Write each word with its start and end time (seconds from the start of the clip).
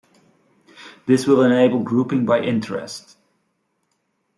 This 1.05 1.27
will 1.27 1.43
enable 1.43 1.83
grouping 1.83 2.25
by 2.25 2.41
interest. 2.41 3.17